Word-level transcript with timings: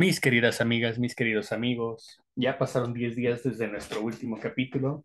Mis 0.00 0.18
queridas 0.18 0.62
amigas, 0.62 0.98
mis 0.98 1.14
queridos 1.14 1.52
amigos, 1.52 2.22
ya 2.34 2.56
pasaron 2.56 2.94
10 2.94 3.16
días 3.16 3.42
desde 3.42 3.68
nuestro 3.68 4.00
último 4.00 4.40
capítulo 4.40 5.04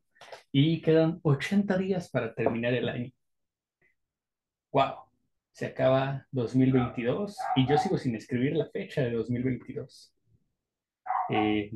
y 0.53 0.81
quedan 0.81 1.19
80 1.21 1.77
días 1.79 2.09
para 2.09 2.33
terminar 2.33 2.73
el 2.73 2.87
año. 2.87 3.11
¡Wow! 4.71 4.93
Se 5.51 5.65
acaba 5.65 6.25
2022 6.31 7.37
y 7.57 7.67
yo 7.67 7.77
sigo 7.77 7.97
sin 7.97 8.15
escribir 8.15 8.55
la 8.55 8.69
fecha 8.69 9.01
de 9.01 9.11
2022. 9.11 10.15
Eh, 11.27 11.73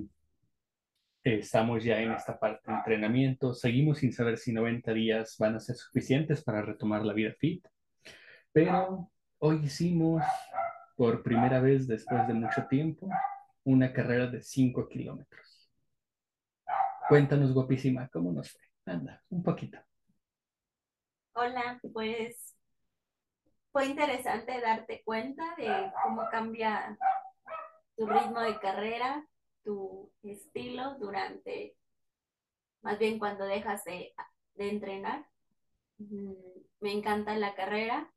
estamos 1.21 1.83
ya 1.83 1.99
en 1.99 2.13
esta 2.13 2.39
parte 2.39 2.71
de 2.71 2.77
entrenamiento, 2.77 3.53
seguimos 3.53 3.97
sin 3.97 4.13
saber 4.13 4.37
si 4.37 4.53
90 4.53 4.93
días 4.93 5.35
van 5.37 5.57
a 5.57 5.59
ser 5.59 5.75
suficientes 5.75 6.41
para 6.41 6.61
retomar 6.61 7.03
la 7.03 7.11
vida 7.11 7.33
fit, 7.37 7.67
pero 8.53 9.11
hoy 9.39 9.65
hicimos 9.65 10.23
por 10.99 11.23
primera 11.23 11.61
vez 11.61 11.87
después 11.87 12.27
de 12.27 12.33
mucho 12.33 12.67
tiempo 12.67 13.07
una 13.63 13.93
carrera 13.93 14.27
de 14.27 14.41
5 14.41 14.89
kilómetros. 14.89 15.71
Cuéntanos, 17.07 17.53
guapísima, 17.53 18.09
¿cómo 18.09 18.33
nos 18.33 18.51
fue? 18.51 18.61
Anda, 18.83 19.23
un 19.29 19.41
poquito. 19.41 19.79
Hola, 21.31 21.79
pues 21.93 22.53
fue 23.71 23.85
interesante 23.85 24.59
darte 24.59 25.01
cuenta 25.05 25.45
de 25.55 25.89
cómo 26.03 26.23
cambia 26.29 26.97
tu 27.95 28.05
ritmo 28.05 28.41
de 28.41 28.59
carrera, 28.59 29.25
tu 29.63 30.11
estilo 30.21 30.95
durante, 30.99 31.77
más 32.81 32.99
bien 32.99 33.19
cuando 33.19 33.45
dejas 33.45 33.85
de, 33.85 34.13
de 34.55 34.69
entrenar. 34.69 35.25
Mm, 35.97 36.33
me 36.81 36.91
encanta 36.91 37.37
la 37.37 37.55
carrera, 37.55 38.11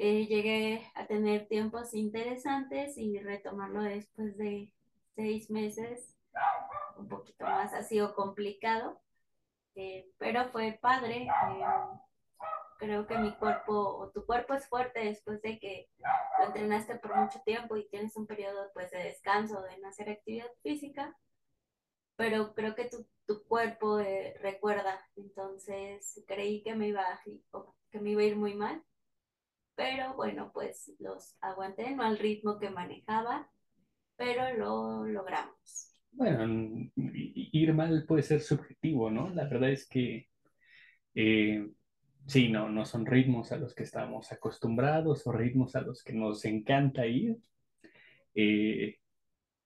eh, 0.00 0.26
llegué 0.26 0.88
a 0.94 1.08
tener 1.08 1.48
tiempos 1.48 1.92
interesantes 1.92 2.96
y 2.96 3.18
retomarlo 3.18 3.82
después 3.82 4.38
de 4.38 4.72
seis 5.16 5.50
meses, 5.50 6.14
un 6.96 7.08
poquito 7.08 7.44
más 7.44 7.74
ha 7.74 7.82
sido 7.82 8.14
complicado, 8.14 9.00
eh, 9.74 10.08
pero 10.16 10.50
fue 10.50 10.78
padre. 10.80 11.24
Eh, 11.24 11.64
creo 12.78 13.08
que 13.08 13.18
mi 13.18 13.34
cuerpo 13.34 13.72
o 13.72 14.10
tu 14.10 14.24
cuerpo 14.24 14.54
es 14.54 14.68
fuerte 14.68 15.00
después 15.00 15.42
de 15.42 15.58
que 15.58 15.90
lo 16.38 16.46
entrenaste 16.46 16.94
por 16.94 17.16
mucho 17.16 17.40
tiempo 17.40 17.76
y 17.76 17.88
tienes 17.88 18.16
un 18.16 18.28
periodo 18.28 18.70
pues 18.74 18.92
de 18.92 19.02
descanso, 19.02 19.62
de 19.62 19.78
no 19.78 19.88
hacer 19.88 20.10
actividad 20.10 20.46
física, 20.62 21.18
pero 22.14 22.54
creo 22.54 22.76
que 22.76 22.84
tu, 22.84 23.04
tu 23.26 23.42
cuerpo 23.48 23.98
recuerda, 24.40 25.04
entonces 25.16 26.22
creí 26.28 26.62
que 26.62 26.76
me 26.76 26.86
iba 26.86 27.04
que 27.90 27.98
me 27.98 28.10
iba 28.10 28.22
a 28.22 28.26
ir 28.26 28.36
muy 28.36 28.54
mal 28.54 28.84
pero 29.78 30.12
bueno, 30.14 30.50
pues 30.52 30.92
los 30.98 31.36
aguanté, 31.40 31.94
no 31.94 32.02
al 32.02 32.18
ritmo 32.18 32.58
que 32.58 32.68
manejaba, 32.68 33.48
pero 34.16 34.52
lo 34.58 35.06
logramos. 35.06 35.94
Bueno, 36.10 36.90
ir 36.96 37.72
mal 37.72 38.04
puede 38.04 38.24
ser 38.24 38.40
subjetivo, 38.40 39.08
¿no? 39.08 39.30
La 39.30 39.44
verdad 39.44 39.70
es 39.70 39.88
que 39.88 40.26
eh, 41.14 41.64
sí, 42.26 42.48
no, 42.48 42.68
no 42.68 42.84
son 42.86 43.06
ritmos 43.06 43.52
a 43.52 43.56
los 43.56 43.72
que 43.72 43.84
estamos 43.84 44.32
acostumbrados 44.32 45.24
o 45.28 45.30
ritmos 45.30 45.76
a 45.76 45.82
los 45.82 46.02
que 46.02 46.12
nos 46.12 46.44
encanta 46.44 47.06
ir. 47.06 47.36
Eh, 48.34 48.98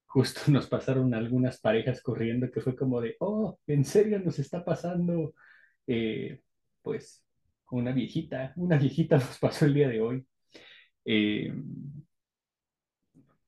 justo 0.05 0.43
nos 0.49 0.67
pasaron 0.69 1.15
algunas 1.15 1.59
parejas 1.59 2.03
corriendo 2.03 2.51
que 2.51 2.61
fue 2.61 2.77
como 2.77 3.01
de, 3.01 3.17
oh, 3.21 3.59
¿en 3.67 3.87
serio 3.87 4.19
nos 4.19 4.39
está 4.39 4.63
pasando? 4.63 5.33
Eh, 5.87 6.43
pues 6.83 7.25
una 7.73 7.93
viejita, 7.93 8.53
una 8.57 8.77
viejita 8.77 9.17
nos 9.19 9.39
pasó 9.39 9.67
el 9.67 9.75
día 9.75 9.89
de 9.89 10.01
hoy. 10.01 10.27
Eh, 11.05 11.53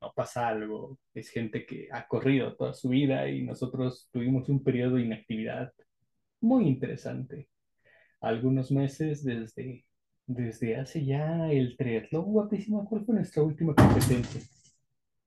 no 0.00 0.12
pasa 0.14 0.48
algo, 0.48 0.98
es 1.14 1.30
gente 1.30 1.64
que 1.64 1.88
ha 1.90 2.06
corrido 2.06 2.54
toda 2.56 2.74
su 2.74 2.90
vida 2.90 3.28
y 3.28 3.42
nosotros 3.42 4.08
tuvimos 4.12 4.48
un 4.48 4.62
periodo 4.62 4.96
de 4.96 5.02
inactividad 5.02 5.72
muy 6.40 6.66
interesante. 6.66 7.48
Algunos 8.20 8.70
meses 8.70 9.24
desde, 9.24 9.84
desde 10.26 10.76
hace 10.76 11.04
ya 11.04 11.50
el 11.50 11.76
triatlón 11.76 12.24
guapísimo. 12.24 12.86
¿Cuál 12.88 13.04
fue 13.04 13.14
nuestra 13.14 13.42
última 13.42 13.74
competencia? 13.74 14.40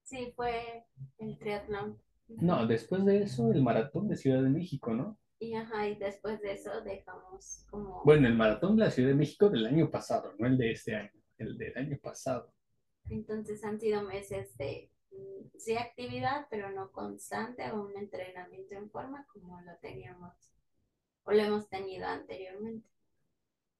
Sí, 0.03 0.31
fue 0.35 0.85
el 1.19 1.37
triatlón. 1.37 1.97
No, 2.27 2.67
después 2.67 3.05
de 3.05 3.23
eso 3.23 3.51
el 3.51 3.63
maratón 3.63 4.07
de 4.07 4.17
Ciudad 4.17 4.43
de 4.43 4.49
México, 4.49 4.93
¿no? 4.93 5.17
Y, 5.39 5.53
ajá, 5.53 5.87
y 5.87 5.95
después 5.95 6.41
de 6.41 6.53
eso 6.53 6.81
dejamos 6.81 7.65
como... 7.69 8.03
Bueno, 8.03 8.27
el 8.27 8.35
maratón 8.35 8.75
de 8.75 8.85
la 8.85 8.91
Ciudad 8.91 9.09
de 9.09 9.15
México 9.15 9.49
del 9.49 9.65
año 9.65 9.91
pasado, 9.91 10.33
no 10.39 10.47
el 10.47 10.57
de 10.57 10.71
este 10.71 10.95
año, 10.95 11.11
el 11.37 11.57
del 11.57 11.77
año 11.77 11.97
pasado. 12.01 12.53
Entonces 13.09 13.63
han 13.63 13.79
sido 13.79 14.03
meses 14.03 14.57
de, 14.57 14.91
mm, 15.11 15.57
sí, 15.57 15.77
actividad, 15.77 16.47
pero 16.49 16.71
no 16.71 16.91
constante 16.91 17.69
o 17.71 17.83
un 17.83 17.95
entrenamiento 17.97 18.75
en 18.75 18.89
forma 18.89 19.25
como 19.31 19.61
lo 19.61 19.77
teníamos 19.79 20.33
o 21.23 21.31
lo 21.31 21.39
hemos 21.39 21.69
tenido 21.69 22.07
anteriormente. 22.07 22.87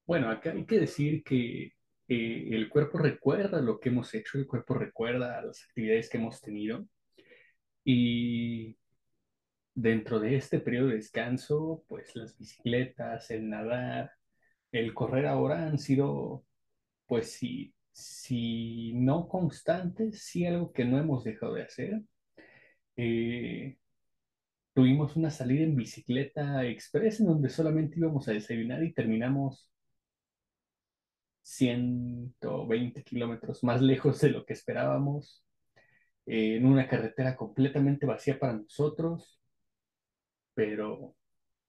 Bueno, 0.05 0.29
acá 0.29 0.51
hay 0.51 0.65
que 0.65 0.79
decir 0.79 1.23
que 1.23 1.73
eh, 2.07 2.49
el 2.51 2.69
cuerpo 2.69 2.97
recuerda 2.97 3.61
lo 3.61 3.79
que 3.79 3.89
hemos 3.89 4.13
hecho, 4.13 4.37
el 4.37 4.47
cuerpo 4.47 4.73
recuerda 4.73 5.41
las 5.41 5.63
actividades 5.63 6.09
que 6.09 6.17
hemos 6.17 6.39
tenido. 6.39 6.87
Y 7.83 8.77
dentro 9.77 10.19
de 10.19 10.35
este 10.37 10.59
periodo 10.59 10.87
de 10.89 10.95
descanso, 10.95 11.83
pues 11.87 12.15
las 12.15 12.37
bicicletas, 12.37 13.29
el 13.31 13.49
nadar, 13.49 14.11
el 14.71 14.93
correr 14.93 15.27
ahora 15.27 15.67
han 15.67 15.77
sido, 15.79 16.45
pues 17.07 17.33
si, 17.33 17.75
si 17.91 18.93
no 18.95 19.27
constantes, 19.29 20.23
sí 20.25 20.45
algo 20.47 20.73
que 20.73 20.85
no 20.85 20.99
hemos 20.99 21.23
dejado 21.23 21.53
de 21.55 21.63
hacer. 21.63 22.01
Eh, 22.97 23.77
tuvimos 24.73 25.15
una 25.15 25.29
salida 25.31 25.63
en 25.63 25.75
bicicleta 25.75 26.65
express 26.65 27.19
en 27.19 27.27
donde 27.27 27.49
solamente 27.49 27.99
íbamos 27.99 28.27
a 28.27 28.33
desayunar 28.33 28.83
y 28.83 28.93
terminamos 28.93 29.69
120 31.43 33.03
kilómetros 33.03 33.63
más 33.63 33.81
lejos 33.81 34.19
de 34.21 34.29
lo 34.31 34.45
que 34.45 34.53
esperábamos, 34.53 35.45
eh, 36.25 36.57
en 36.57 36.65
una 36.65 36.87
carretera 36.87 37.35
completamente 37.35 38.05
vacía 38.05 38.39
para 38.39 38.53
nosotros 38.53 39.36
pero 40.57 41.15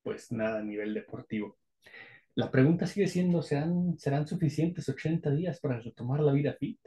pues 0.03 0.33
nada 0.33 0.61
a 0.61 0.63
nivel 0.63 0.95
deportivo. 0.95 1.59
La 2.35 2.51
pregunta 2.51 2.87
sigue 2.87 3.07
siendo, 3.07 3.43
¿serán, 3.43 3.99
¿serán 3.99 4.27
suficientes 4.27 4.89
80 4.89 5.31
días 5.33 5.61
para 5.61 5.79
retomar 5.79 6.21
la 6.21 6.33
vida 6.33 6.55
fit? 6.55 6.81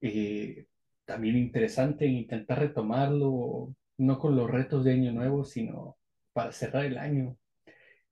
Eh, 0.00 0.66
también 1.04 1.36
interesante 1.36 2.06
intentar 2.06 2.60
retomarlo, 2.60 3.74
no 3.98 4.18
con 4.20 4.36
los 4.36 4.48
retos 4.48 4.84
de 4.84 4.92
año 4.92 5.10
nuevo, 5.10 5.44
sino 5.44 5.98
para 6.32 6.52
cerrar 6.52 6.84
el 6.84 6.98
año. 6.98 7.36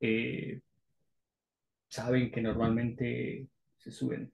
Eh, 0.00 0.60
saben 1.88 2.32
que 2.32 2.40
normalmente 2.40 3.46
se 3.76 3.92
suben 3.92 4.32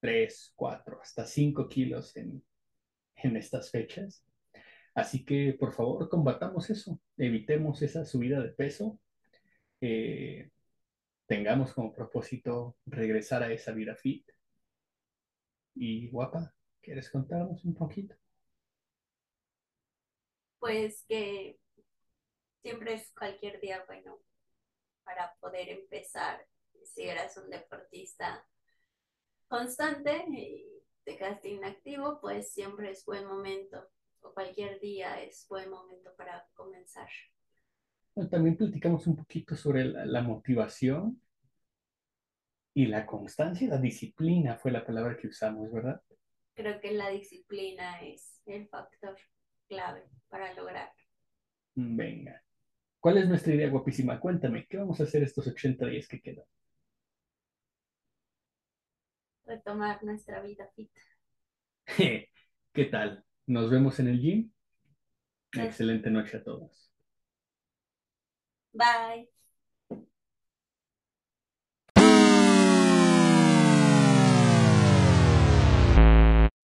3, 0.00 0.52
4, 0.56 1.00
hasta 1.00 1.24
5 1.24 1.70
kilos 1.70 2.14
en, 2.18 2.44
en 3.16 3.36
estas 3.38 3.70
fechas. 3.70 4.26
Así 4.94 5.24
que, 5.24 5.56
por 5.58 5.72
favor, 5.72 6.08
combatamos 6.08 6.68
eso, 6.70 7.00
evitemos 7.16 7.80
esa 7.82 8.04
subida 8.04 8.40
de 8.40 8.50
peso, 8.50 8.98
eh, 9.80 10.50
tengamos 11.26 11.72
como 11.72 11.92
propósito 11.92 12.76
regresar 12.86 13.42
a 13.42 13.52
esa 13.52 13.72
vida 13.72 13.94
fit. 13.94 14.28
Y 15.74 16.08
guapa, 16.08 16.52
¿quieres 16.80 17.08
contarnos 17.08 17.64
un 17.64 17.74
poquito? 17.74 18.16
Pues 20.58 21.04
que 21.08 21.58
siempre 22.60 22.94
es 22.94 23.12
cualquier 23.12 23.60
día 23.60 23.84
bueno 23.86 24.18
para 25.04 25.34
poder 25.40 25.68
empezar. 25.68 26.44
Si 26.84 27.02
eras 27.02 27.36
un 27.36 27.48
deportista 27.48 28.44
constante 29.46 30.24
y 30.28 30.82
te 31.04 31.16
quedaste 31.16 31.50
inactivo, 31.50 32.20
pues 32.20 32.52
siempre 32.52 32.90
es 32.90 33.04
buen 33.04 33.26
momento 33.26 33.88
o 34.22 34.32
cualquier 34.32 34.80
día 34.80 35.20
es 35.22 35.46
buen 35.48 35.70
momento 35.70 36.14
para 36.16 36.46
comenzar. 36.54 37.08
también 38.30 38.56
platicamos 38.56 39.06
un 39.06 39.16
poquito 39.16 39.56
sobre 39.56 39.84
la, 39.84 40.22
motivación 40.22 41.20
y 42.74 42.86
la 42.86 43.06
constancia, 43.06 43.68
la 43.68 43.78
disciplina 43.78 44.56
fue 44.56 44.70
la 44.70 44.84
palabra 44.84 45.16
que 45.16 45.28
usamos, 45.28 45.72
¿verdad? 45.72 46.02
Creo 46.54 46.80
que 46.80 46.92
la 46.92 47.08
disciplina 47.10 48.00
es 48.02 48.42
el 48.46 48.68
factor 48.68 49.16
clave 49.68 50.04
para 50.28 50.52
lograr. 50.54 50.92
Venga. 51.74 52.42
¿Cuál 52.98 53.18
es 53.18 53.28
nuestra 53.28 53.54
idea 53.54 53.70
guapísima? 53.70 54.20
Cuéntame, 54.20 54.66
¿qué 54.66 54.76
vamos 54.76 55.00
a 55.00 55.04
hacer 55.04 55.22
estos 55.22 55.46
80 55.46 55.86
días 55.86 56.06
que 56.06 56.20
quedan? 56.20 56.44
Retomar 59.46 60.04
nuestra 60.04 60.42
vida 60.42 60.70
fit. 60.76 60.92
¿Qué 62.72 62.84
tal? 62.84 63.24
Nos 63.50 63.68
vemos 63.68 63.98
en 63.98 64.06
el 64.06 64.20
gym. 64.20 64.52
Excelente 65.54 66.08
noche 66.08 66.36
a 66.36 66.44
todos. 66.44 66.92
Bye. 68.72 69.28